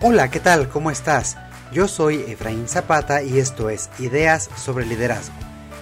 Hola, 0.00 0.30
¿qué 0.30 0.38
tal? 0.38 0.68
¿Cómo 0.68 0.92
estás? 0.92 1.36
Yo 1.72 1.88
soy 1.88 2.22
Efraín 2.28 2.68
Zapata 2.68 3.24
y 3.24 3.40
esto 3.40 3.68
es 3.68 3.90
Ideas 3.98 4.48
sobre 4.56 4.86
Liderazgo. 4.86 5.34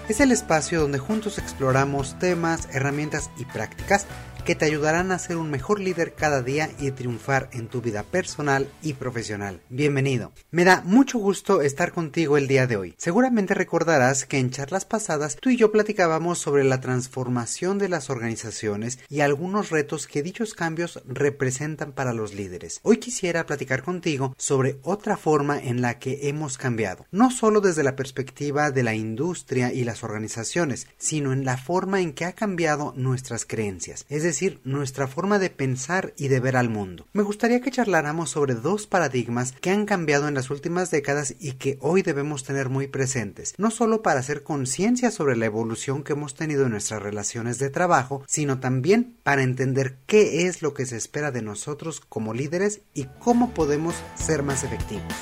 Es 0.09 0.21
el 0.21 0.32
espacio 0.32 0.80
donde 0.80 0.98
juntos 0.98 1.37
exploramos 1.37 2.18
temas, 2.18 2.66
herramientas 2.73 3.29
y 3.37 3.45
prácticas 3.45 4.07
que 4.46 4.54
te 4.54 4.64
ayudarán 4.64 5.11
a 5.11 5.18
ser 5.18 5.39
un 5.39 5.50
mejor 5.50 5.80
líder 5.80 6.14
cada 6.14 6.41
día 6.41 6.71
y 6.79 6.93
triunfar 6.93 7.50
en 7.52 7.66
tu 7.66 7.82
vida 7.82 8.04
personal 8.04 8.71
y 8.80 8.93
profesional. 8.93 9.61
Bienvenido. 9.71 10.30
Me 10.53 10.62
da 10.62 10.82
mucho 10.82 11.18
gusto 11.18 11.62
estar 11.62 11.91
contigo 11.91 12.36
el 12.36 12.46
día 12.46 12.68
de 12.68 12.77
hoy. 12.77 12.95
Seguramente 12.96 13.54
recordarás 13.54 14.25
que 14.25 14.39
en 14.39 14.50
charlas 14.50 14.85
pasadas 14.85 15.36
tú 15.40 15.50
y 15.50 15.57
yo 15.57 15.72
platicábamos 15.72 16.39
sobre 16.39 16.62
la 16.62 16.80
transformación 16.80 17.79
de 17.79 17.89
las 17.89 18.09
organizaciones 18.09 19.00
y 19.09 19.18
algunos 19.18 19.71
retos 19.71 20.07
que 20.07 20.22
dichos 20.22 20.54
cambios 20.54 21.03
representan 21.08 21.90
para 21.90 22.13
los 22.13 22.32
líderes. 22.32 22.79
Hoy 22.85 22.99
quisiera 22.99 23.46
platicar 23.46 23.82
contigo 23.82 24.32
sobre 24.39 24.79
otra 24.82 25.17
forma 25.17 25.58
en 25.58 25.82
la 25.82 25.99
que 25.99 26.29
hemos 26.29 26.57
cambiado, 26.57 27.04
no 27.11 27.32
solo 27.32 27.61
desde 27.61 27.82
la 27.82 27.96
perspectiva 27.96 28.71
de 28.71 28.85
la 28.85 28.94
industria 28.94 29.72
y 29.72 29.82
las 29.82 30.04
organizaciones, 30.04 30.86
sino 30.99 31.32
en 31.32 31.44
la 31.44 31.57
forma 31.57 32.00
en 32.00 32.12
que 32.12 32.27
ha 32.27 32.33
cambiado 32.33 32.94
nuestras 32.97 33.44
creencias, 33.44 34.06
es 34.08 34.22
decir, 34.22 34.36
nuestra 34.64 35.06
forma 35.06 35.39
de 35.39 35.50
pensar 35.50 36.12
y 36.17 36.28
de 36.28 36.41
ver 36.41 36.56
al 36.56 36.69
mundo. 36.69 37.06
Me 37.12 37.22
gustaría 37.22 37.61
que 37.61 37.70
charláramos 37.70 38.31
sobre 38.31 38.55
dos 38.55 38.86
paradigmas 38.86 39.53
que 39.53 39.70
han 39.70 39.86
cambiado 39.86 40.28
en 40.28 40.34
las 40.34 40.50
últimas 40.50 40.91
décadas 40.91 41.34
y 41.39 41.53
que 41.53 41.78
hoy 41.81 42.03
debemos 42.03 42.45
tener 42.45 42.69
muy 42.69 42.86
presentes, 42.86 43.55
no 43.59 43.70
solo 43.70 44.03
para 44.03 44.20
hacer 44.20 44.42
conciencia 44.42 45.11
sobre 45.11 45.36
la 45.36 45.47
evolución 45.47 46.03
que 46.03 46.12
hemos 46.12 46.34
tenido 46.34 46.64
en 46.64 46.72
nuestras 46.72 47.03
relaciones 47.03 47.59
de 47.59 47.70
trabajo, 47.70 48.22
sino 48.27 48.61
también 48.61 49.17
para 49.22 49.42
entender 49.42 49.98
qué 50.06 50.47
es 50.47 50.62
lo 50.62 50.75
que 50.75 50.87
se 50.87 50.97
espera 50.97 51.31
de 51.31 51.42
nosotros 51.42 52.00
como 52.00 52.34
líderes 52.34 52.83
y 52.95 53.07
cómo 53.19 53.55
podemos 53.55 53.95
ser 54.17 54.42
más 54.42 54.64
efectivos. 54.64 55.14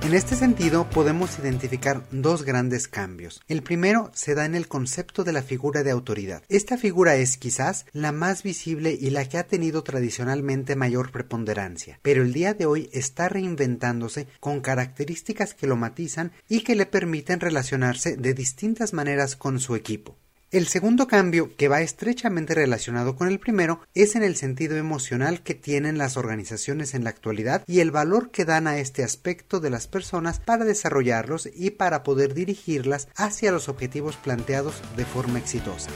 En 0.00 0.14
este 0.14 0.36
sentido, 0.36 0.88
podemos 0.88 1.38
identificar 1.38 2.02
dos 2.10 2.44
grandes 2.44 2.88
cambios. 2.88 3.42
El 3.46 3.62
primero 3.62 4.10
se 4.14 4.34
da 4.34 4.46
en 4.46 4.54
el 4.54 4.66
concepto 4.66 5.22
de 5.22 5.32
la 5.32 5.42
figura 5.42 5.82
de 5.82 5.90
autoridad. 5.90 6.42
Esta 6.48 6.78
figura 6.78 7.16
es 7.16 7.36
quizás 7.36 7.84
la 7.92 8.12
más 8.12 8.42
visible 8.42 8.96
y 8.98 9.10
la 9.10 9.28
que 9.28 9.36
ha 9.36 9.46
tenido 9.46 9.82
tradicionalmente 9.82 10.76
mayor 10.76 11.10
preponderancia, 11.10 11.98
pero 12.00 12.22
el 12.22 12.32
día 12.32 12.54
de 12.54 12.64
hoy 12.64 12.88
está 12.92 13.28
reinventándose 13.28 14.28
con 14.40 14.60
características 14.60 15.52
que 15.52 15.66
lo 15.66 15.76
matizan 15.76 16.32
y 16.48 16.60
que 16.60 16.74
le 16.74 16.86
permiten 16.86 17.40
relacionarse 17.40 18.16
de 18.16 18.32
distintas 18.32 18.94
maneras 18.94 19.36
con 19.36 19.60
su 19.60 19.74
equipo. 19.74 20.16
El 20.50 20.66
segundo 20.66 21.06
cambio, 21.06 21.54
que 21.56 21.68
va 21.68 21.82
estrechamente 21.82 22.54
relacionado 22.54 23.16
con 23.16 23.28
el 23.28 23.38
primero, 23.38 23.82
es 23.94 24.16
en 24.16 24.22
el 24.22 24.34
sentido 24.34 24.78
emocional 24.78 25.42
que 25.42 25.54
tienen 25.54 25.98
las 25.98 26.16
organizaciones 26.16 26.94
en 26.94 27.04
la 27.04 27.10
actualidad 27.10 27.64
y 27.66 27.80
el 27.80 27.90
valor 27.90 28.30
que 28.30 28.46
dan 28.46 28.66
a 28.66 28.78
este 28.78 29.04
aspecto 29.04 29.60
de 29.60 29.68
las 29.68 29.88
personas 29.88 30.40
para 30.40 30.64
desarrollarlos 30.64 31.50
y 31.54 31.72
para 31.72 32.02
poder 32.02 32.32
dirigirlas 32.32 33.08
hacia 33.14 33.52
los 33.52 33.68
objetivos 33.68 34.16
planteados 34.16 34.80
de 34.96 35.04
forma 35.04 35.38
exitosa. 35.38 35.90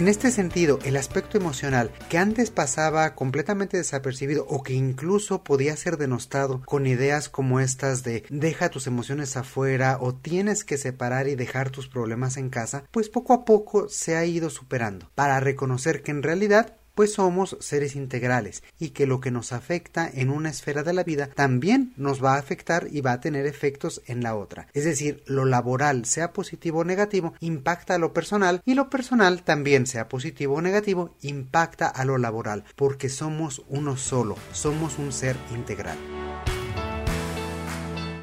En 0.00 0.08
este 0.08 0.30
sentido, 0.30 0.78
el 0.82 0.96
aspecto 0.96 1.36
emocional, 1.36 1.92
que 2.08 2.16
antes 2.16 2.50
pasaba 2.50 3.14
completamente 3.14 3.76
desapercibido 3.76 4.46
o 4.48 4.62
que 4.62 4.72
incluso 4.72 5.44
podía 5.44 5.76
ser 5.76 5.98
denostado 5.98 6.62
con 6.64 6.86
ideas 6.86 7.28
como 7.28 7.60
estas 7.60 8.02
de 8.02 8.24
deja 8.30 8.70
tus 8.70 8.86
emociones 8.86 9.36
afuera 9.36 9.98
o 10.00 10.14
tienes 10.14 10.64
que 10.64 10.78
separar 10.78 11.28
y 11.28 11.34
dejar 11.34 11.68
tus 11.68 11.86
problemas 11.86 12.38
en 12.38 12.48
casa, 12.48 12.84
pues 12.90 13.10
poco 13.10 13.34
a 13.34 13.44
poco 13.44 13.90
se 13.90 14.16
ha 14.16 14.24
ido 14.24 14.48
superando, 14.48 15.10
para 15.14 15.38
reconocer 15.38 16.02
que 16.02 16.12
en 16.12 16.22
realidad 16.22 16.79
pues 16.94 17.14
somos 17.14 17.56
seres 17.60 17.96
integrales 17.96 18.62
y 18.78 18.90
que 18.90 19.06
lo 19.06 19.20
que 19.20 19.30
nos 19.30 19.52
afecta 19.52 20.10
en 20.12 20.30
una 20.30 20.50
esfera 20.50 20.82
de 20.82 20.92
la 20.92 21.04
vida 21.04 21.28
también 21.28 21.92
nos 21.96 22.22
va 22.22 22.34
a 22.34 22.38
afectar 22.38 22.88
y 22.90 23.00
va 23.00 23.12
a 23.12 23.20
tener 23.20 23.46
efectos 23.46 24.02
en 24.06 24.22
la 24.22 24.36
otra. 24.36 24.68
Es 24.74 24.84
decir, 24.84 25.22
lo 25.26 25.44
laboral, 25.44 26.04
sea 26.04 26.32
positivo 26.32 26.80
o 26.80 26.84
negativo, 26.84 27.34
impacta 27.40 27.94
a 27.94 27.98
lo 27.98 28.12
personal 28.12 28.62
y 28.64 28.74
lo 28.74 28.90
personal 28.90 29.42
también, 29.42 29.86
sea 29.86 30.08
positivo 30.08 30.54
o 30.56 30.62
negativo, 30.62 31.16
impacta 31.22 31.88
a 31.88 32.04
lo 32.04 32.18
laboral, 32.18 32.64
porque 32.76 33.08
somos 33.08 33.62
uno 33.68 33.96
solo, 33.96 34.36
somos 34.52 34.98
un 34.98 35.12
ser 35.12 35.36
integral. 35.54 36.19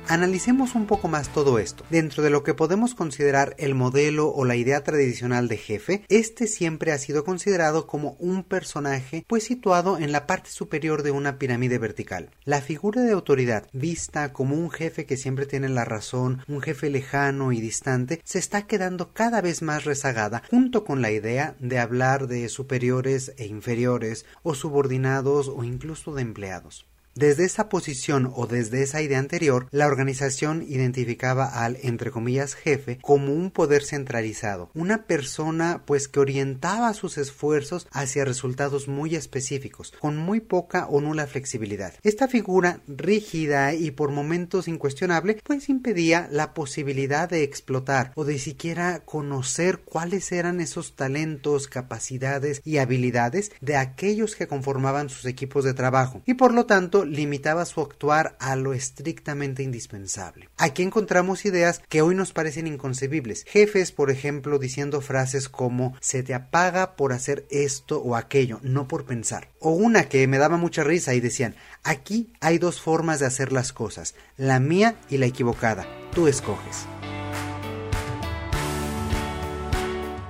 Analicemos 0.09 0.73
un 0.73 0.85
poco 0.85 1.09
más 1.09 1.33
todo 1.33 1.59
esto. 1.59 1.83
Dentro 1.89 2.23
de 2.23 2.29
lo 2.29 2.41
que 2.41 2.53
podemos 2.53 2.95
considerar 2.95 3.55
el 3.57 3.75
modelo 3.75 4.29
o 4.29 4.45
la 4.45 4.55
idea 4.55 4.81
tradicional 4.81 5.49
de 5.49 5.57
jefe, 5.57 6.05
este 6.07 6.47
siempre 6.47 6.93
ha 6.93 6.97
sido 6.97 7.25
considerado 7.25 7.87
como 7.87 8.15
un 8.19 8.45
personaje 8.45 9.25
pues 9.27 9.43
situado 9.43 9.97
en 9.97 10.13
la 10.13 10.25
parte 10.25 10.49
superior 10.49 11.03
de 11.03 11.11
una 11.11 11.37
pirámide 11.37 11.77
vertical. 11.77 12.29
La 12.45 12.61
figura 12.61 13.01
de 13.01 13.11
autoridad, 13.11 13.67
vista 13.73 14.31
como 14.31 14.55
un 14.55 14.71
jefe 14.71 15.05
que 15.05 15.17
siempre 15.17 15.45
tiene 15.45 15.67
la 15.67 15.83
razón, 15.83 16.41
un 16.47 16.61
jefe 16.61 16.89
lejano 16.89 17.51
y 17.51 17.59
distante, 17.59 18.21
se 18.23 18.39
está 18.39 18.65
quedando 18.65 19.11
cada 19.11 19.41
vez 19.41 19.61
más 19.61 19.83
rezagada 19.83 20.41
junto 20.49 20.85
con 20.85 21.01
la 21.01 21.11
idea 21.11 21.57
de 21.59 21.79
hablar 21.79 22.27
de 22.27 22.47
superiores 22.47 23.33
e 23.35 23.47
inferiores 23.47 24.25
o 24.41 24.55
subordinados 24.55 25.49
o 25.49 25.65
incluso 25.65 26.15
de 26.15 26.21
empleados. 26.21 26.85
Desde 27.17 27.45
esa 27.45 27.67
posición 27.67 28.31
o 28.35 28.45
desde 28.45 28.83
esa 28.83 29.01
idea 29.01 29.17
anterior, 29.17 29.67
la 29.71 29.87
organización 29.87 30.63
identificaba 30.67 31.45
al, 31.47 31.79
entre 31.81 32.11
comillas, 32.11 32.53
jefe 32.53 32.99
como 33.01 33.33
un 33.33 33.49
poder 33.49 33.83
centralizado, 33.83 34.69
una 34.75 35.07
persona 35.07 35.81
pues 35.87 36.07
que 36.07 36.19
orientaba 36.19 36.93
sus 36.93 37.17
esfuerzos 37.17 37.87
hacia 37.91 38.23
resultados 38.23 38.87
muy 38.87 39.15
específicos, 39.15 39.93
con 39.99 40.15
muy 40.15 40.41
poca 40.41 40.85
o 40.85 41.01
nula 41.01 41.25
flexibilidad. 41.25 41.95
Esta 42.03 42.27
figura 42.27 42.81
rígida 42.87 43.73
y 43.73 43.89
por 43.89 44.11
momentos 44.11 44.67
incuestionable 44.67 45.41
pues 45.43 45.69
impedía 45.69 46.29
la 46.31 46.53
posibilidad 46.53 47.27
de 47.27 47.41
explotar 47.41 48.11
o 48.13 48.25
de 48.25 48.37
siquiera 48.37 48.99
conocer 49.05 49.79
cuáles 49.79 50.31
eran 50.31 50.59
esos 50.59 50.95
talentos, 50.95 51.67
capacidades 51.67 52.61
y 52.63 52.77
habilidades 52.77 53.51
de 53.59 53.75
aquellos 53.75 54.35
que 54.35 54.47
conformaban 54.47 55.09
sus 55.09 55.25
equipos 55.25 55.63
de 55.63 55.73
trabajo 55.73 56.21
y 56.27 56.35
por 56.35 56.53
lo 56.53 56.67
tanto 56.67 57.06
limitaba 57.07 57.65
su 57.65 57.81
actuar 57.81 58.35
a 58.39 58.55
lo 58.55 58.73
estrictamente 58.73 59.63
indispensable. 59.63 60.49
Aquí 60.57 60.83
encontramos 60.83 61.45
ideas 61.45 61.81
que 61.89 62.01
hoy 62.01 62.15
nos 62.15 62.33
parecen 62.33 62.67
inconcebibles. 62.67 63.43
Jefes, 63.47 63.91
por 63.91 64.11
ejemplo, 64.11 64.59
diciendo 64.59 65.01
frases 65.01 65.49
como 65.49 65.95
se 65.99 66.23
te 66.23 66.33
apaga 66.33 66.95
por 66.95 67.13
hacer 67.13 67.45
esto 67.49 67.99
o 68.01 68.15
aquello, 68.15 68.59
no 68.61 68.87
por 68.87 69.05
pensar. 69.05 69.49
O 69.59 69.71
una 69.71 70.09
que 70.09 70.27
me 70.27 70.37
daba 70.37 70.57
mucha 70.57 70.83
risa 70.83 71.13
y 71.13 71.19
decían, 71.19 71.55
aquí 71.83 72.33
hay 72.39 72.57
dos 72.57 72.81
formas 72.81 73.19
de 73.19 73.25
hacer 73.25 73.51
las 73.51 73.73
cosas, 73.73 74.15
la 74.37 74.59
mía 74.59 74.95
y 75.09 75.17
la 75.17 75.25
equivocada. 75.25 75.87
Tú 76.13 76.27
escoges. 76.27 76.85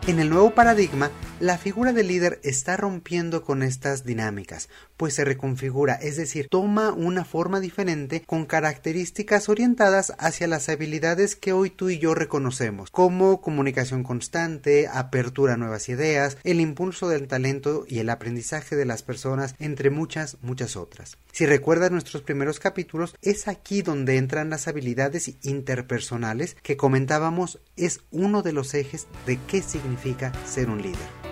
En 0.08 0.20
el 0.20 0.30
nuevo 0.30 0.52
paradigma, 0.52 1.12
la 1.40 1.60
figura 1.60 1.94
del 1.94 2.08
líder 2.08 2.40
está 2.44 2.78
rompiendo 2.78 3.44
con 3.44 3.62
estas 3.62 4.04
dinámicas, 4.04 4.70
pues 4.98 5.14
se 5.14 5.24
reconfigura, 5.24 5.94
es 5.94 6.18
decir, 6.18 6.48
toma 6.50 6.92
una 6.92 7.26
forma 7.26 7.60
diferente 7.60 8.24
con 8.26 8.46
características 8.46 9.48
orientadas 9.48 10.14
hacia 10.18 10.48
las 10.48 10.68
habilidades 10.68 11.36
que 11.36 11.54
hoy 11.54 11.70
tú 11.70 11.90
y 11.90 12.00
yo 12.00 12.16
reconocemos, 12.16 12.90
como 12.90 13.40
comunicación 13.40 14.02
constante, 14.02 14.88
apertura 14.92 15.54
a 15.54 15.58
nuevas 15.58 15.90
ideas, 15.90 16.38
el 16.44 16.60
impulso 16.60 17.08
del 17.08 17.28
talento 17.28 17.86
y 17.88 18.00
el 18.00 18.10
aprendizaje 18.10 18.76
de 18.76 18.86
las 18.86 19.04
personas, 19.04 19.54
entre 19.60 19.92
muchas, 19.92 20.38
muchas 20.42 20.76
otras. 20.76 21.18
Si 21.32 21.46
recuerdas 21.46 21.92
nuestros 21.92 22.24
primeros 22.24 22.60
capítulos, 22.60 23.16
es 23.22 23.48
aquí 23.48 23.84
donde 23.84 24.18
entran 24.18 24.50
las 24.50 24.68
habilidades 24.68 25.36
interpersonales 25.44 26.58
que 26.64 26.78
comentábamos 26.78 27.60
es 27.76 28.02
uno 28.10 28.42
de 28.42 28.54
los 28.54 28.74
ejes 28.74 29.08
de 29.28 29.38
qué 29.48 29.62
significa 29.62 30.32
ser 30.46 30.70
un 30.70 30.82
líder. 30.82 31.27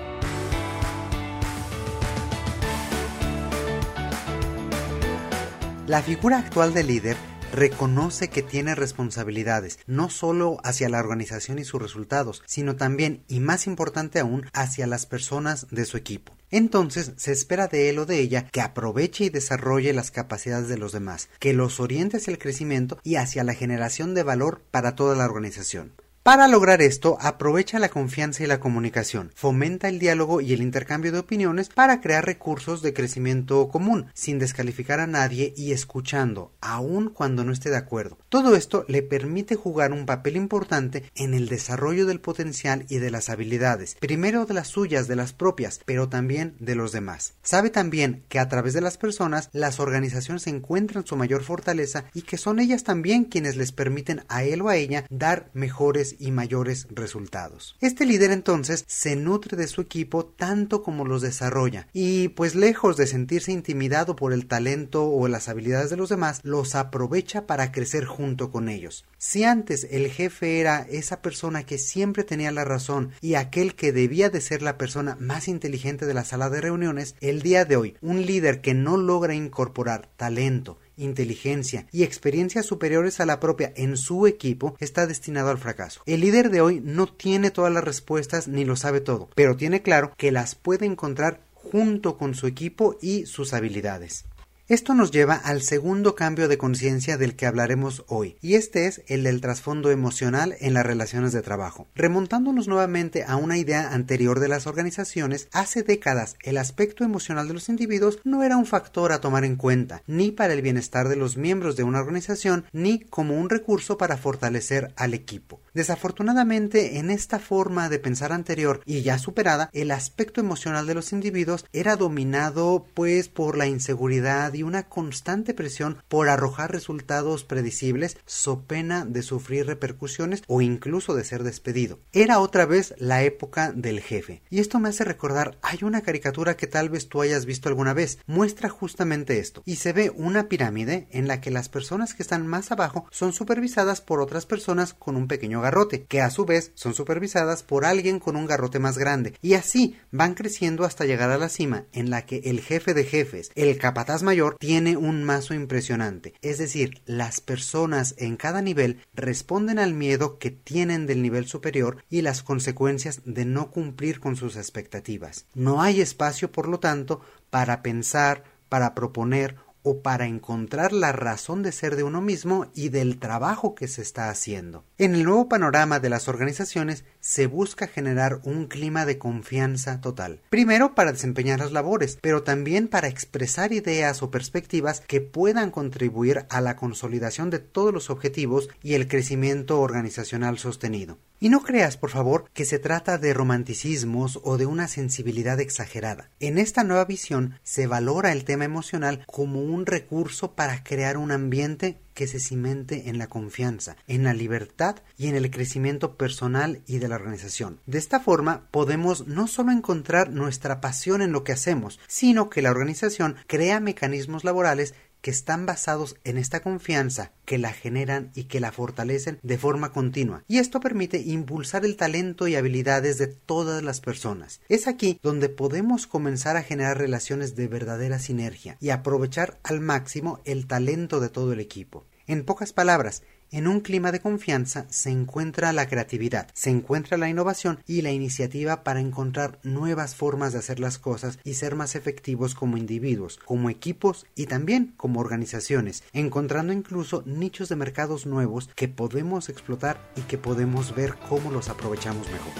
La 5.88 6.02
figura 6.02 6.40
actual 6.40 6.74
del 6.74 6.88
líder 6.88 7.16
reconoce 7.54 8.28
que 8.28 8.42
tiene 8.42 8.74
responsabilidades, 8.74 9.78
no 9.86 10.10
solo 10.10 10.58
hacia 10.64 10.90
la 10.90 11.00
organización 11.00 11.60
y 11.60 11.64
sus 11.64 11.80
resultados, 11.80 12.42
sino 12.48 12.76
también, 12.76 13.24
y 13.28 13.40
más 13.40 13.68
importante 13.68 14.20
aún, 14.20 14.48
hacia 14.52 14.88
las 14.88 15.06
personas 15.06 15.68
de 15.70 15.86
su 15.86 15.96
equipo. 15.96 16.36
Entonces 16.50 17.14
se 17.18 17.32
espera 17.32 17.68
de 17.68 17.90
él 17.90 18.00
o 18.00 18.08
de 18.08 18.20
ella 18.20 18.48
que 18.48 18.62
aproveche 18.62 19.26
y 19.26 19.30
desarrolle 19.30 19.94
las 19.94 20.10
capacidades 20.10 20.70
de 20.70 20.80
los 20.80 20.92
demás, 20.92 21.30
que 21.38 21.54
los 21.54 21.80
oriente 21.80 22.18
hacia 22.18 22.32
el 22.32 22.40
crecimiento 22.40 22.98
y 23.04 23.18
hacia 23.18 23.44
la 23.44 23.54
generación 23.54 24.16
de 24.16 24.24
valor 24.24 24.64
para 24.72 24.96
toda 24.96 25.16
la 25.16 25.26
organización. 25.26 25.94
Para 26.26 26.48
lograr 26.48 26.82
esto, 26.82 27.20
aprovecha 27.22 27.78
la 27.78 27.90
confianza 27.90 28.44
y 28.44 28.48
la 28.48 28.60
comunicación, 28.60 29.32
fomenta 29.36 29.90
el 29.90 30.00
diálogo 30.00 30.42
y 30.42 30.54
el 30.54 30.64
intercambio 30.64 31.12
de 31.12 31.20
opiniones 31.20 31.70
para 31.70 32.02
crear 32.02 32.26
recursos 32.26 32.82
de 32.82 32.96
crecimiento 32.96 33.70
común, 33.70 34.08
sin 34.16 34.40
descalificar 34.40 35.00
a 35.00 35.06
nadie 35.06 35.54
y 35.56 35.72
escuchando, 35.72 36.52
aun 36.62 37.12
cuando 37.12 37.44
no 37.44 37.52
esté 37.52 37.70
de 37.70 37.78
acuerdo. 37.78 38.18
Todo 38.28 38.56
esto 38.56 38.86
le 38.88 39.04
permite 39.04 39.54
jugar 39.54 39.92
un 39.92 40.08
papel 40.08 40.36
importante 40.36 41.04
en 41.14 41.36
el 41.36 41.48
desarrollo 41.48 42.08
del 42.08 42.20
potencial 42.20 42.88
y 42.90 42.98
de 42.98 43.12
las 43.12 43.30
habilidades, 43.30 43.96
primero 44.00 44.48
de 44.48 44.56
las 44.56 44.70
suyas, 44.70 45.08
de 45.08 45.18
las 45.18 45.32
propias, 45.32 45.82
pero 45.86 46.10
también 46.10 46.56
de 46.60 46.74
los 46.74 46.92
demás. 46.92 47.36
Sabe 47.44 47.70
también 47.70 48.24
que 48.30 48.40
a 48.40 48.50
través 48.50 48.74
de 48.74 48.82
las 48.82 48.98
personas 48.98 49.52
las 49.54 49.80
organizaciones 49.80 50.48
encuentran 50.48 51.06
su 51.06 51.18
mayor 51.18 51.44
fortaleza 51.44 52.06
y 52.16 52.24
que 52.24 52.40
son 52.40 52.60
ellas 52.60 52.84
también 52.84 53.26
quienes 53.26 53.58
les 53.58 53.72
permiten 53.72 54.24
a 54.28 54.44
él 54.44 54.64
o 54.64 54.70
a 54.70 54.76
ella 54.76 55.06
dar 55.12 55.52
mejores 55.54 56.15
y 56.20 56.32
mayores 56.32 56.88
resultados. 56.90 57.76
Este 57.82 58.06
líder 58.06 58.32
entonces 58.32 58.84
se 58.88 59.16
nutre 59.16 59.58
de 59.58 59.68
su 59.68 59.82
equipo 59.82 60.26
tanto 60.26 60.84
como 60.84 61.06
los 61.06 61.22
desarrolla 61.22 61.88
y 61.94 62.30
pues 62.30 62.56
lejos 62.56 62.98
de 62.98 63.08
sentirse 63.08 63.52
intimidado 63.52 64.16
por 64.16 64.34
el 64.34 64.48
talento 64.48 65.06
o 65.10 65.28
las 65.28 65.50
habilidades 65.50 65.90
de 65.90 65.98
los 65.98 66.10
demás, 66.10 66.40
los 66.44 66.76
aprovecha 66.76 67.48
para 67.48 67.72
crecer 67.72 68.06
junto 68.06 68.52
con 68.52 68.70
ellos. 68.70 69.06
Si 69.18 69.44
antes 69.44 69.88
el 69.90 70.10
jefe 70.12 70.60
era 70.60 70.82
esa 70.90 71.22
persona 71.22 71.64
que 71.64 71.78
siempre 71.78 72.24
tenía 72.24 72.52
la 72.52 72.66
razón 72.66 73.12
y 73.22 73.36
aquel 73.36 73.76
que 73.76 73.92
debía 73.92 74.30
de 74.30 74.42
ser 74.42 74.62
la 74.62 74.78
persona 74.78 75.18
más 75.20 75.48
inteligente 75.48 76.06
de 76.06 76.14
la 76.14 76.26
sala 76.26 76.50
de 76.50 76.62
reuniones, 76.62 77.16
el 77.22 77.42
día 77.42 77.66
de 77.66 77.76
hoy 77.76 77.98
un 78.02 78.26
líder 78.26 78.62
que 78.62 78.74
no 78.74 78.98
logra 78.98 79.34
incorporar 79.34 80.10
talento, 80.16 80.78
inteligencia 80.98 81.88
y 81.92 82.04
experiencias 82.04 82.66
superiores 82.66 83.20
a 83.20 83.26
la 83.26 83.40
propia 83.40 83.74
en 83.76 83.98
su 83.98 84.28
equipo 84.28 84.76
está 84.80 85.08
destinado 85.08 85.50
al 85.50 85.58
fracaso. 85.58 86.02
El 86.06 86.22
líder 86.22 86.50
de 86.50 86.62
hoy 86.62 86.82
no 86.84 87.08
tiene 87.08 87.52
todas 87.52 87.74
las 87.74 87.84
respuestas 87.84 88.48
ni 88.48 88.66
lo 88.66 88.76
sabe 88.76 89.02
todo, 89.02 89.30
pero 89.36 89.56
tiene 89.56 89.82
claro 89.82 90.14
que 90.18 90.32
las 90.32 90.56
puede 90.56 90.86
encontrar 90.86 91.42
junto 91.54 92.18
con 92.18 92.36
su 92.36 92.48
equipo 92.48 92.98
y 93.02 93.26
sus 93.26 93.54
habilidades. 93.54 94.26
Esto 94.68 94.96
nos 94.96 95.12
lleva 95.12 95.36
al 95.36 95.62
segundo 95.62 96.16
cambio 96.16 96.48
de 96.48 96.58
conciencia 96.58 97.18
del 97.18 97.36
que 97.36 97.46
hablaremos 97.46 98.04
hoy, 98.08 98.36
y 98.42 98.56
este 98.56 98.88
es 98.88 99.04
el 99.06 99.22
del 99.22 99.40
trasfondo 99.40 99.92
emocional 99.92 100.56
en 100.60 100.74
las 100.74 100.84
relaciones 100.84 101.34
de 101.34 101.44
trabajo. 101.44 101.86
Remontándonos 101.94 102.68
nuevamente 102.68 103.26
a 103.28 103.36
una 103.36 103.60
idea 103.60 103.94
anterior 103.94 104.40
de 104.40 104.48
las 104.48 104.66
organizaciones, 104.66 105.50
hace 105.52 105.84
décadas 105.84 106.36
el 106.42 106.58
aspecto 106.58 107.04
emocional 107.04 107.48
de 107.48 107.54
los 107.54 107.70
individuos 107.70 108.18
no 108.24 108.42
era 108.42 108.58
un 108.58 108.66
factor 108.66 109.12
a 109.12 109.22
tomar 109.22 109.46
en 109.46 109.56
cuenta, 109.56 110.02
ni 110.08 110.32
para 110.32 110.54
el 110.54 110.64
bienestar 110.64 111.10
de 111.10 111.16
los 111.16 111.38
miembros 111.38 111.76
de 111.76 111.84
una 111.84 112.00
organización, 112.00 112.66
ni 112.74 113.02
como 113.02 113.38
un 113.40 113.52
recurso 113.52 114.00
para 114.00 114.18
fortalecer 114.18 114.94
al 114.96 115.14
equipo. 115.14 115.62
Desafortunadamente, 115.76 116.98
en 116.98 117.12
esta 117.12 117.38
forma 117.38 117.88
de 117.88 118.00
pensar 118.00 118.32
anterior 118.32 118.82
y 118.84 119.04
ya 119.04 119.20
superada, 119.20 119.70
el 119.74 119.92
aspecto 119.92 120.42
emocional 120.42 120.88
de 120.88 120.96
los 120.96 121.14
individuos 121.14 121.66
era 121.72 121.98
dominado 121.98 122.88
pues 122.96 123.30
por 123.30 123.58
la 123.58 123.68
inseguridad 123.68 124.55
y 124.56 124.64
una 124.64 124.90
constante 124.90 125.54
presión 125.54 125.98
por 126.08 126.30
arrojar 126.30 126.72
resultados 126.72 127.44
predecibles 127.44 128.18
so 128.26 128.62
pena 128.62 129.06
de 129.06 129.22
sufrir 129.22 129.68
repercusiones 129.68 130.44
o 130.48 130.62
incluso 130.62 131.14
de 131.14 131.24
ser 131.24 131.44
despedido. 131.44 132.00
Era 132.12 132.40
otra 132.40 132.66
vez 132.66 132.94
la 132.98 133.24
época 133.24 133.72
del 133.72 134.02
jefe. 134.02 134.42
Y 134.50 134.60
esto 134.60 134.80
me 134.80 134.90
hace 134.90 135.04
recordar, 135.04 135.58
hay 135.62 135.80
una 135.84 136.02
caricatura 136.02 136.58
que 136.58 136.68
tal 136.68 136.90
vez 136.90 137.10
tú 137.10 137.22
hayas 137.22 137.46
visto 137.46 137.70
alguna 137.70 137.94
vez, 137.94 138.20
muestra 138.26 138.70
justamente 138.70 139.40
esto. 139.40 139.62
Y 139.66 139.78
se 139.78 139.94
ve 139.94 140.12
una 140.16 140.48
pirámide 140.48 141.08
en 141.12 141.28
la 141.28 141.42
que 141.42 141.52
las 141.52 141.70
personas 141.70 142.14
que 142.14 142.24
están 142.24 142.48
más 142.48 142.72
abajo 142.72 143.06
son 143.12 143.34
supervisadas 143.34 144.02
por 144.02 144.22
otras 144.22 144.46
personas 144.46 144.94
con 144.94 145.16
un 145.16 145.28
pequeño 145.28 145.62
garrote, 145.62 146.06
que 146.06 146.22
a 146.22 146.30
su 146.30 146.46
vez 146.46 146.72
son 146.76 146.94
supervisadas 146.94 147.64
por 147.64 147.86
alguien 147.86 148.20
con 148.20 148.36
un 148.36 148.46
garrote 148.46 148.80
más 148.80 148.98
grande. 148.98 149.34
Y 149.42 149.54
así 149.54 149.98
van 150.12 150.34
creciendo 150.34 150.84
hasta 150.84 151.06
llegar 151.06 151.30
a 151.32 151.38
la 151.38 151.50
cima, 151.50 151.86
en 151.92 152.10
la 152.10 152.26
que 152.26 152.42
el 152.46 152.62
jefe 152.62 152.94
de 152.94 153.04
jefes, 153.04 153.52
el 153.56 153.78
capataz 153.78 154.24
mayor, 154.24 154.45
tiene 154.54 154.98
un 154.98 155.24
mazo 155.24 155.54
impresionante. 155.54 156.34
Es 156.42 156.58
decir, 156.58 157.02
las 157.06 157.42
personas 157.42 158.16
en 158.18 158.38
cada 158.38 158.62
nivel 158.62 159.02
responden 159.14 159.80
al 159.80 159.94
miedo 159.94 160.38
que 160.38 160.52
tienen 160.52 161.08
del 161.08 161.22
nivel 161.22 161.48
superior 161.48 162.04
y 162.10 162.22
las 162.22 162.44
consecuencias 162.44 163.22
de 163.26 163.46
no 163.46 163.72
cumplir 163.72 164.20
con 164.20 164.36
sus 164.36 164.56
expectativas. 164.56 165.46
No 165.54 165.82
hay 165.82 166.02
espacio, 166.02 166.52
por 166.52 166.68
lo 166.68 166.80
tanto, 166.80 167.22
para 167.50 167.82
pensar, 167.82 168.44
para 168.70 168.94
proponer 168.94 169.56
o 169.88 170.02
para 170.02 170.26
encontrar 170.26 170.94
la 170.94 171.12
razón 171.12 171.62
de 171.62 171.72
ser 171.72 171.96
de 171.96 172.02
uno 172.02 172.20
mismo 172.20 172.72
y 172.74 172.90
del 172.90 173.20
trabajo 173.20 173.76
que 173.76 173.88
se 173.88 174.02
está 174.02 174.32
haciendo. 174.32 174.84
En 174.98 175.14
el 175.14 175.24
nuevo 175.24 175.48
panorama 175.48 176.00
de 176.00 176.10
las 176.10 176.28
organizaciones 176.28 177.06
se 177.26 177.48
busca 177.48 177.88
generar 177.88 178.40
un 178.44 178.68
clima 178.68 179.04
de 179.04 179.18
confianza 179.18 180.00
total. 180.00 180.42
Primero 180.52 180.94
para 180.94 181.12
desempeñar 181.12 181.60
las 181.60 181.72
labores, 181.72 182.20
pero 182.22 182.44
también 182.44 182.88
para 182.88 183.08
expresar 183.08 183.74
ideas 183.74 184.22
o 184.22 184.30
perspectivas 184.30 185.02
que 185.02 185.22
puedan 185.22 185.72
contribuir 185.72 186.46
a 186.50 186.62
la 186.62 186.76
consolidación 186.76 187.50
de 187.50 187.58
todos 187.58 187.92
los 187.92 188.12
objetivos 188.12 188.70
y 188.84 188.94
el 188.94 189.08
crecimiento 189.08 189.82
organizacional 189.82 190.60
sostenido. 190.60 191.18
Y 191.40 191.50
no 191.50 191.64
creas, 191.64 191.98
por 191.98 192.12
favor, 192.12 192.46
que 192.54 192.64
se 192.64 192.78
trata 192.78 193.18
de 193.18 193.34
romanticismos 193.34 194.40
o 194.44 194.58
de 194.58 194.68
una 194.68 194.88
sensibilidad 194.88 195.60
exagerada. 195.60 196.30
En 196.40 196.60
esta 196.60 196.84
nueva 196.84 197.06
visión 197.06 197.60
se 197.64 197.88
valora 197.88 198.34
el 198.34 198.46
tema 198.46 198.66
emocional 198.66 199.24
como 199.26 199.64
un 199.64 199.88
recurso 199.88 200.54
para 200.54 200.84
crear 200.84 201.18
un 201.18 201.32
ambiente 201.32 201.98
que 202.16 202.26
se 202.26 202.40
cimente 202.40 203.10
en 203.10 203.20
la 203.20 203.28
confianza, 203.28 203.98
en 204.08 204.24
la 204.24 204.34
libertad 204.34 204.96
y 205.18 205.28
en 205.28 205.36
el 205.36 205.52
crecimiento 205.52 206.16
personal 206.16 206.82
y 206.88 206.98
de 206.98 207.08
la 207.08 207.16
organización. 207.16 207.80
De 207.86 208.00
esta 208.00 208.20
forma 208.20 208.68
podemos 208.72 209.28
no 209.28 209.48
solo 209.48 209.72
encontrar 209.72 210.32
nuestra 210.32 210.82
pasión 210.82 211.22
en 211.22 211.32
lo 211.32 211.44
que 211.44 211.52
hacemos, 211.52 212.00
sino 212.08 212.50
que 212.50 212.64
la 212.64 212.72
organización 212.72 213.36
crea 213.46 213.80
mecanismos 213.80 214.44
laborales 214.44 214.96
que 215.26 215.32
están 215.32 215.66
basados 215.66 216.18
en 216.24 216.38
esta 216.38 216.60
confianza, 216.60 217.32
que 217.46 217.58
la 217.58 217.74
generan 217.74 218.30
y 218.36 218.44
que 218.44 218.60
la 218.60 218.72
fortalecen 218.72 219.40
de 219.42 219.58
forma 219.58 219.92
continua. 219.92 220.44
Y 220.48 220.60
esto 220.60 220.80
permite 220.80 221.18
impulsar 221.18 221.84
el 221.84 221.96
talento 221.96 222.48
y 222.48 222.54
habilidades 222.54 223.18
de 223.18 223.26
todas 223.26 223.82
las 223.82 224.02
personas. 224.02 224.62
Es 224.70 224.88
aquí 224.88 225.20
donde 225.24 225.50
podemos 225.50 226.06
comenzar 226.06 226.58
a 226.58 226.62
generar 226.62 227.00
relaciones 227.00 227.56
de 227.56 227.68
verdadera 227.68 228.20
sinergia 228.20 228.78
y 228.80 228.92
aprovechar 228.92 229.58
al 229.64 229.80
máximo 229.80 230.42
el 230.46 230.68
talento 230.68 231.20
de 231.20 231.30
todo 231.30 231.54
el 231.54 231.60
equipo. 231.60 232.06
En 232.28 232.46
pocas 232.46 232.72
palabras, 232.72 233.24
en 233.52 233.68
un 233.68 233.80
clima 233.80 234.12
de 234.12 234.20
confianza 234.20 234.86
se 234.90 235.10
encuentra 235.10 235.74
la 235.74 235.88
creatividad, 235.88 236.48
se 236.54 236.70
encuentra 236.70 237.18
la 237.18 237.30
innovación 237.30 237.80
y 237.88 238.02
la 238.02 238.12
iniciativa 238.12 238.84
para 238.84 239.00
encontrar 239.00 239.60
nuevas 239.64 240.16
formas 240.16 240.54
de 240.54 240.60
hacer 240.60 240.80
las 240.80 240.98
cosas 241.00 241.40
y 241.44 241.54
ser 241.54 241.76
más 241.76 241.96
efectivos 241.96 242.56
como 242.56 242.78
individuos, 242.78 243.38
como 243.38 243.70
equipos 243.70 244.26
y 244.36 244.48
también 244.48 244.94
como 244.98 245.20
organizaciones, 245.20 246.04
encontrando 246.14 246.74
incluso 246.74 247.24
nichos 247.26 247.70
de 247.70 247.76
mercados 247.76 248.26
nuevos 248.26 248.70
que 248.76 248.88
podemos 248.88 249.50
explotar 249.50 250.00
y 250.16 250.22
que 250.22 250.38
podemos 250.38 250.96
ver 250.96 251.16
cómo 251.30 251.52
los 251.52 251.70
aprovechamos 251.70 252.28
mejor. 252.32 252.54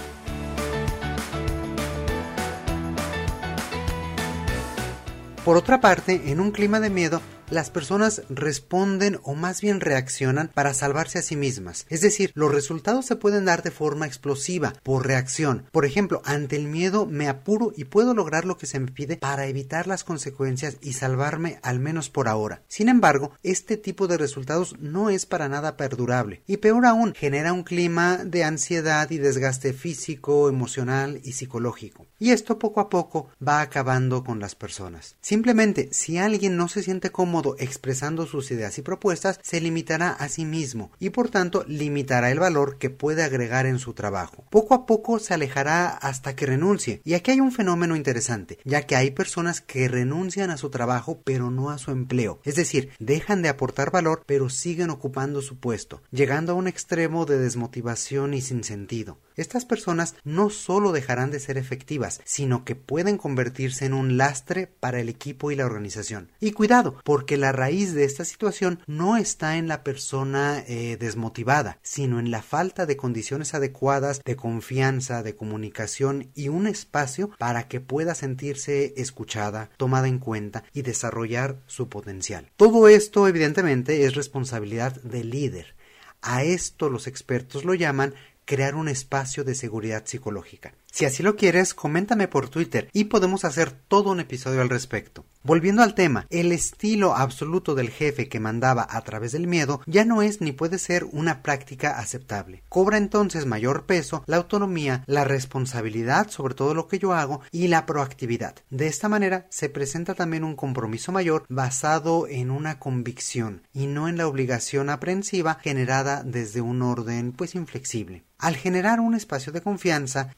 Por 5.46 5.56
otra 5.56 5.80
parte, 5.80 6.32
en 6.32 6.40
un 6.40 6.50
clima 6.50 6.80
de 6.80 6.90
miedo, 6.90 7.22
las 7.50 7.70
personas 7.70 8.22
responden 8.28 9.18
o 9.22 9.34
más 9.34 9.60
bien 9.60 9.80
reaccionan 9.80 10.50
para 10.52 10.74
salvarse 10.74 11.18
a 11.18 11.22
sí 11.22 11.36
mismas. 11.36 11.86
Es 11.88 12.00
decir, 12.00 12.32
los 12.34 12.52
resultados 12.52 13.06
se 13.06 13.16
pueden 13.16 13.44
dar 13.44 13.62
de 13.62 13.70
forma 13.70 14.06
explosiva, 14.06 14.74
por 14.82 15.06
reacción. 15.06 15.66
Por 15.70 15.84
ejemplo, 15.84 16.22
ante 16.24 16.56
el 16.56 16.66
miedo 16.66 17.06
me 17.06 17.28
apuro 17.28 17.72
y 17.76 17.84
puedo 17.84 18.14
lograr 18.14 18.44
lo 18.44 18.56
que 18.56 18.66
se 18.66 18.80
me 18.80 18.90
pide 18.90 19.16
para 19.16 19.46
evitar 19.46 19.86
las 19.86 20.04
consecuencias 20.04 20.78
y 20.80 20.94
salvarme 20.94 21.60
al 21.62 21.78
menos 21.78 22.10
por 22.10 22.28
ahora. 22.28 22.62
Sin 22.68 22.88
embargo, 22.88 23.32
este 23.42 23.76
tipo 23.76 24.08
de 24.08 24.18
resultados 24.18 24.76
no 24.80 25.10
es 25.10 25.26
para 25.26 25.48
nada 25.48 25.76
perdurable 25.76 26.42
y 26.46 26.56
peor 26.58 26.86
aún 26.86 27.14
genera 27.14 27.52
un 27.52 27.62
clima 27.62 28.18
de 28.24 28.44
ansiedad 28.44 29.10
y 29.10 29.18
desgaste 29.18 29.72
físico, 29.72 30.48
emocional 30.48 31.20
y 31.22 31.32
psicológico. 31.32 32.06
Y 32.18 32.30
esto 32.30 32.58
poco 32.58 32.80
a 32.80 32.88
poco 32.88 33.28
va 33.46 33.60
acabando 33.60 34.24
con 34.24 34.40
las 34.40 34.54
personas. 34.54 35.16
Simplemente, 35.20 35.88
si 35.92 36.18
alguien 36.18 36.56
no 36.56 36.68
se 36.68 36.82
siente 36.82 37.10
cómodo 37.10 37.35
expresando 37.58 38.26
sus 38.26 38.50
ideas 38.50 38.78
y 38.78 38.82
propuestas, 38.82 39.38
se 39.42 39.60
limitará 39.60 40.10
a 40.10 40.28
sí 40.28 40.44
mismo 40.44 40.90
y 40.98 41.10
por 41.10 41.28
tanto 41.28 41.64
limitará 41.66 42.30
el 42.30 42.40
valor 42.40 42.78
que 42.78 42.90
puede 42.90 43.22
agregar 43.22 43.66
en 43.66 43.78
su 43.78 43.92
trabajo. 43.92 44.44
Poco 44.50 44.74
a 44.74 44.86
poco 44.86 45.18
se 45.18 45.34
alejará 45.34 45.88
hasta 45.88 46.34
que 46.34 46.46
renuncie. 46.46 47.00
Y 47.04 47.14
aquí 47.14 47.30
hay 47.30 47.40
un 47.40 47.52
fenómeno 47.52 47.96
interesante, 47.96 48.58
ya 48.64 48.82
que 48.82 48.96
hay 48.96 49.10
personas 49.10 49.60
que 49.60 49.88
renuncian 49.88 50.50
a 50.50 50.56
su 50.56 50.70
trabajo 50.70 51.20
pero 51.24 51.50
no 51.50 51.70
a 51.70 51.78
su 51.78 51.90
empleo. 51.90 52.40
Es 52.44 52.56
decir, 52.56 52.90
dejan 52.98 53.42
de 53.42 53.48
aportar 53.48 53.90
valor 53.90 54.22
pero 54.26 54.48
siguen 54.48 54.90
ocupando 54.90 55.42
su 55.42 55.58
puesto, 55.58 56.02
llegando 56.10 56.52
a 56.52 56.56
un 56.56 56.68
extremo 56.68 57.26
de 57.26 57.38
desmotivación 57.38 58.34
y 58.34 58.40
sin 58.40 58.64
sentido. 58.64 59.18
Estas 59.36 59.64
personas 59.64 60.14
no 60.24 60.50
solo 60.50 60.92
dejarán 60.92 61.30
de 61.30 61.40
ser 61.40 61.58
efectivas, 61.58 62.20
sino 62.24 62.64
que 62.64 62.74
pueden 62.74 63.18
convertirse 63.18 63.84
en 63.84 63.94
un 63.94 64.16
lastre 64.16 64.66
para 64.66 65.00
el 65.00 65.08
equipo 65.08 65.50
y 65.50 65.56
la 65.56 65.66
organización. 65.66 66.30
Y 66.40 66.52
cuidado, 66.52 67.00
porque 67.04 67.36
la 67.36 67.52
raíz 67.52 67.94
de 67.94 68.04
esta 68.04 68.24
situación 68.24 68.80
no 68.86 69.16
está 69.16 69.56
en 69.56 69.68
la 69.68 69.84
persona 69.84 70.64
eh, 70.66 70.96
desmotivada, 70.98 71.78
sino 71.82 72.18
en 72.18 72.30
la 72.30 72.42
falta 72.42 72.86
de 72.86 72.96
condiciones 72.96 73.54
adecuadas 73.54 74.20
de 74.24 74.36
confianza, 74.36 75.22
de 75.22 75.36
comunicación 75.36 76.30
y 76.34 76.48
un 76.48 76.66
espacio 76.66 77.30
para 77.38 77.68
que 77.68 77.80
pueda 77.80 78.14
sentirse 78.14 78.94
escuchada, 78.96 79.70
tomada 79.76 80.08
en 80.08 80.18
cuenta 80.18 80.64
y 80.72 80.82
desarrollar 80.82 81.60
su 81.66 81.88
potencial. 81.88 82.50
Todo 82.56 82.88
esto 82.88 83.28
evidentemente 83.28 84.04
es 84.04 84.14
responsabilidad 84.14 85.00
del 85.02 85.30
líder. 85.30 85.74
A 86.22 86.42
esto 86.42 86.90
los 86.90 87.06
expertos 87.06 87.64
lo 87.64 87.74
llaman 87.74 88.14
crear 88.46 88.76
un 88.76 88.88
espacio 88.88 89.42
de 89.42 89.56
seguridad 89.56 90.06
psicológica. 90.06 90.72
Si 90.96 91.04
así 91.04 91.22
lo 91.22 91.36
quieres, 91.36 91.74
coméntame 91.74 92.26
por 92.26 92.48
Twitter 92.48 92.88
y 92.94 93.04
podemos 93.04 93.44
hacer 93.44 93.70
todo 93.70 94.12
un 94.12 94.20
episodio 94.20 94.62
al 94.62 94.70
respecto. 94.70 95.26
Volviendo 95.42 95.82
al 95.82 95.94
tema, 95.94 96.26
el 96.30 96.52
estilo 96.52 97.14
absoluto 97.14 97.74
del 97.74 97.90
jefe 97.90 98.30
que 98.30 98.40
mandaba 98.40 98.86
a 98.88 99.02
través 99.02 99.32
del 99.32 99.46
miedo 99.46 99.82
ya 99.84 100.06
no 100.06 100.22
es 100.22 100.40
ni 100.40 100.52
puede 100.52 100.78
ser 100.78 101.04
una 101.04 101.42
práctica 101.42 101.98
aceptable. 101.98 102.62
Cobra 102.70 102.96
entonces 102.96 103.44
mayor 103.44 103.84
peso 103.84 104.24
la 104.26 104.38
autonomía, 104.38 105.04
la 105.06 105.24
responsabilidad 105.24 106.30
sobre 106.30 106.54
todo 106.54 106.72
lo 106.72 106.88
que 106.88 106.98
yo 106.98 107.12
hago 107.12 107.42
y 107.52 107.68
la 107.68 107.84
proactividad. 107.84 108.54
De 108.70 108.86
esta 108.86 109.10
manera 109.10 109.46
se 109.50 109.68
presenta 109.68 110.14
también 110.14 110.44
un 110.44 110.56
compromiso 110.56 111.12
mayor 111.12 111.44
basado 111.50 112.26
en 112.26 112.50
una 112.50 112.78
convicción 112.78 113.68
y 113.74 113.86
no 113.86 114.08
en 114.08 114.16
la 114.16 114.26
obligación 114.26 114.88
aprensiva 114.88 115.58
generada 115.62 116.22
desde 116.24 116.62
un 116.62 116.80
orden 116.80 117.32
pues 117.32 117.54
inflexible. 117.54 118.24
Al 118.38 118.54
generar 118.54 119.00
un 119.00 119.14
espacio 119.14 119.50
de 119.50 119.62
confianza, 119.62 120.34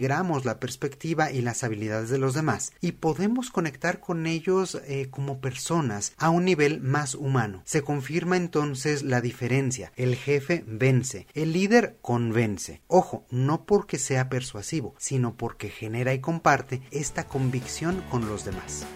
integramos 0.00 0.46
la 0.46 0.58
perspectiva 0.58 1.30
y 1.30 1.42
las 1.42 1.62
habilidades 1.62 2.08
de 2.08 2.16
los 2.16 2.32
demás 2.32 2.72
y 2.80 2.92
podemos 2.92 3.50
conectar 3.50 4.00
con 4.00 4.26
ellos 4.26 4.80
eh, 4.86 5.08
como 5.10 5.42
personas 5.42 6.14
a 6.16 6.30
un 6.30 6.46
nivel 6.46 6.80
más 6.80 7.14
humano. 7.14 7.60
Se 7.66 7.82
confirma 7.82 8.38
entonces 8.38 9.02
la 9.02 9.20
diferencia. 9.20 9.92
El 9.96 10.16
jefe 10.16 10.64
vence, 10.66 11.26
el 11.34 11.52
líder 11.52 11.98
convence. 12.00 12.80
Ojo, 12.86 13.26
no 13.28 13.66
porque 13.66 13.98
sea 13.98 14.30
persuasivo, 14.30 14.94
sino 14.96 15.36
porque 15.36 15.68
genera 15.68 16.14
y 16.14 16.20
comparte 16.20 16.80
esta 16.90 17.24
convicción 17.26 18.02
con 18.10 18.26
los 18.26 18.46
demás. 18.46 18.86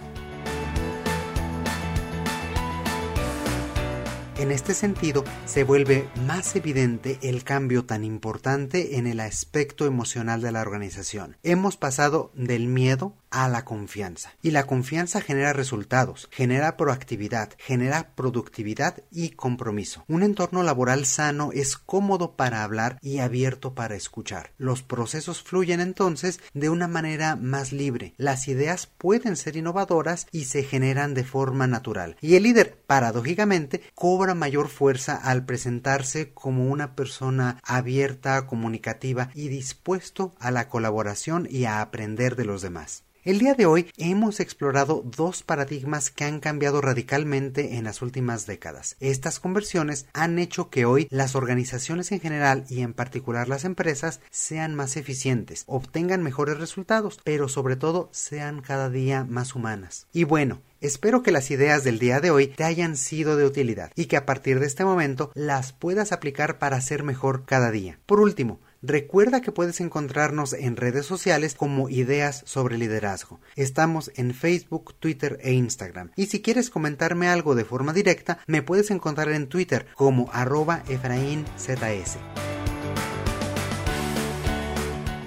En 4.36 4.50
este 4.50 4.74
sentido, 4.74 5.22
se 5.46 5.62
vuelve 5.62 6.08
más 6.26 6.56
evidente 6.56 7.20
el 7.22 7.44
cambio 7.44 7.84
tan 7.84 8.02
importante 8.02 8.98
en 8.98 9.06
el 9.06 9.20
aspecto 9.20 9.86
emocional 9.86 10.40
de 10.42 10.50
la 10.50 10.60
organización. 10.60 11.36
Hemos 11.44 11.76
pasado 11.76 12.32
del 12.34 12.66
miedo 12.66 13.14
a 13.34 13.48
la 13.48 13.64
confianza. 13.64 14.32
Y 14.42 14.52
la 14.52 14.64
confianza 14.64 15.20
genera 15.20 15.52
resultados, 15.52 16.28
genera 16.30 16.76
proactividad, 16.76 17.50
genera 17.58 18.14
productividad 18.14 19.02
y 19.10 19.30
compromiso. 19.30 20.04
Un 20.06 20.22
entorno 20.22 20.62
laboral 20.62 21.04
sano 21.04 21.50
es 21.52 21.76
cómodo 21.76 22.36
para 22.36 22.62
hablar 22.62 22.98
y 23.02 23.18
abierto 23.18 23.74
para 23.74 23.96
escuchar. 23.96 24.52
Los 24.56 24.82
procesos 24.82 25.42
fluyen 25.42 25.80
entonces 25.80 26.38
de 26.52 26.70
una 26.70 26.86
manera 26.86 27.34
más 27.34 27.72
libre. 27.72 28.14
Las 28.18 28.46
ideas 28.46 28.86
pueden 28.86 29.36
ser 29.36 29.56
innovadoras 29.56 30.28
y 30.30 30.44
se 30.44 30.62
generan 30.62 31.12
de 31.14 31.24
forma 31.24 31.66
natural. 31.66 32.16
Y 32.20 32.36
el 32.36 32.44
líder, 32.44 32.78
paradójicamente, 32.86 33.82
cobra 33.96 34.34
mayor 34.34 34.68
fuerza 34.68 35.16
al 35.16 35.44
presentarse 35.44 36.32
como 36.32 36.70
una 36.70 36.94
persona 36.94 37.58
abierta, 37.64 38.46
comunicativa 38.46 39.30
y 39.34 39.48
dispuesto 39.48 40.36
a 40.38 40.52
la 40.52 40.68
colaboración 40.68 41.48
y 41.50 41.64
a 41.64 41.80
aprender 41.80 42.36
de 42.36 42.44
los 42.44 42.62
demás. 42.62 43.02
El 43.24 43.38
día 43.38 43.54
de 43.54 43.64
hoy 43.64 43.90
hemos 43.96 44.38
explorado 44.38 45.02
dos 45.02 45.42
paradigmas 45.42 46.10
que 46.10 46.24
han 46.24 46.40
cambiado 46.40 46.82
radicalmente 46.82 47.76
en 47.76 47.84
las 47.84 48.02
últimas 48.02 48.44
décadas. 48.44 48.96
Estas 49.00 49.40
conversiones 49.40 50.04
han 50.12 50.38
hecho 50.38 50.68
que 50.68 50.84
hoy 50.84 51.06
las 51.08 51.34
organizaciones 51.34 52.12
en 52.12 52.20
general 52.20 52.66
y 52.68 52.82
en 52.82 52.92
particular 52.92 53.48
las 53.48 53.64
empresas 53.64 54.20
sean 54.30 54.74
más 54.74 54.98
eficientes, 54.98 55.64
obtengan 55.66 56.22
mejores 56.22 56.58
resultados, 56.58 57.18
pero 57.24 57.48
sobre 57.48 57.76
todo 57.76 58.10
sean 58.12 58.60
cada 58.60 58.90
día 58.90 59.24
más 59.24 59.54
humanas. 59.54 60.06
Y 60.12 60.24
bueno, 60.24 60.60
Espero 60.80 61.22
que 61.22 61.32
las 61.32 61.50
ideas 61.50 61.82
del 61.82 61.98
día 61.98 62.20
de 62.20 62.30
hoy 62.30 62.48
te 62.48 62.62
hayan 62.62 62.98
sido 62.98 63.38
de 63.38 63.46
utilidad 63.46 63.90
y 63.96 64.04
que 64.04 64.18
a 64.18 64.26
partir 64.26 64.60
de 64.60 64.66
este 64.66 64.84
momento 64.84 65.30
las 65.32 65.72
puedas 65.72 66.12
aplicar 66.12 66.58
para 66.58 66.78
ser 66.82 67.04
mejor 67.04 67.46
cada 67.46 67.70
día. 67.70 67.98
Por 68.04 68.20
último, 68.20 68.60
Recuerda 68.86 69.40
que 69.40 69.50
puedes 69.50 69.80
encontrarnos 69.80 70.52
en 70.52 70.76
redes 70.76 71.06
sociales 71.06 71.54
como 71.54 71.88
Ideas 71.88 72.42
sobre 72.44 72.76
Liderazgo. 72.76 73.40
Estamos 73.56 74.12
en 74.16 74.34
Facebook, 74.34 74.94
Twitter 74.98 75.38
e 75.42 75.54
Instagram. 75.54 76.10
Y 76.16 76.26
si 76.26 76.42
quieres 76.42 76.68
comentarme 76.68 77.28
algo 77.28 77.54
de 77.54 77.64
forma 77.64 77.94
directa, 77.94 78.40
me 78.46 78.60
puedes 78.60 78.90
encontrar 78.90 79.30
en 79.30 79.48
Twitter 79.48 79.86
como 79.94 80.30
arroba 80.32 80.82
EfraínZS. 80.86 82.18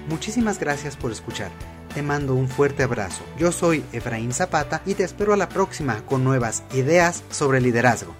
Muchísimas 0.08 0.60
gracias 0.60 0.96
por 0.96 1.10
escuchar. 1.10 1.50
Te 1.94 2.02
mando 2.02 2.34
un 2.34 2.48
fuerte 2.48 2.84
abrazo. 2.84 3.24
Yo 3.40 3.50
soy 3.50 3.84
Efraín 3.92 4.32
Zapata 4.32 4.82
y 4.86 4.94
te 4.94 5.02
espero 5.02 5.32
a 5.32 5.36
la 5.36 5.48
próxima 5.48 6.06
con 6.06 6.22
nuevas 6.22 6.62
ideas 6.74 7.24
sobre 7.30 7.60
liderazgo. 7.60 8.14